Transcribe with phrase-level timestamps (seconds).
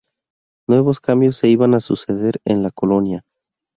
[0.67, 3.21] Nuevos cambios se iban a suceder en la colonia.